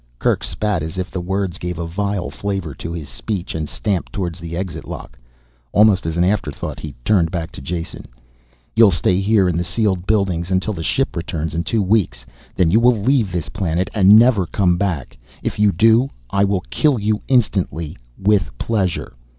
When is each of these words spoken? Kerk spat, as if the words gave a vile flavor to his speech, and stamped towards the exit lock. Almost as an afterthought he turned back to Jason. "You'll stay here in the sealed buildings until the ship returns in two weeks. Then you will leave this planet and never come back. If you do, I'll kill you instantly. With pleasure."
Kerk 0.17 0.43
spat, 0.43 0.81
as 0.81 0.97
if 0.97 1.11
the 1.11 1.21
words 1.21 1.59
gave 1.59 1.77
a 1.77 1.85
vile 1.85 2.31
flavor 2.31 2.73
to 2.73 2.91
his 2.91 3.07
speech, 3.07 3.53
and 3.53 3.69
stamped 3.69 4.11
towards 4.11 4.39
the 4.39 4.57
exit 4.57 4.87
lock. 4.87 5.15
Almost 5.73 6.07
as 6.07 6.17
an 6.17 6.23
afterthought 6.23 6.79
he 6.79 6.95
turned 7.05 7.29
back 7.29 7.51
to 7.51 7.61
Jason. 7.61 8.07
"You'll 8.75 8.89
stay 8.89 9.19
here 9.19 9.47
in 9.47 9.57
the 9.57 9.63
sealed 9.63 10.07
buildings 10.07 10.49
until 10.49 10.73
the 10.73 10.81
ship 10.81 11.15
returns 11.15 11.53
in 11.53 11.63
two 11.63 11.83
weeks. 11.83 12.25
Then 12.55 12.71
you 12.71 12.79
will 12.79 12.97
leave 12.99 13.31
this 13.31 13.49
planet 13.49 13.91
and 13.93 14.17
never 14.17 14.47
come 14.47 14.75
back. 14.75 15.19
If 15.43 15.59
you 15.59 15.71
do, 15.71 16.09
I'll 16.31 16.63
kill 16.71 16.97
you 16.97 17.21
instantly. 17.27 17.95
With 18.17 18.57
pleasure." 18.57 19.13